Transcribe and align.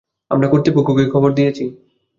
আমরা 0.31 0.47
কর্তৃপক্ষকে 0.47 1.03
খবর 1.13 1.29
দিয়েছি। 1.33 1.63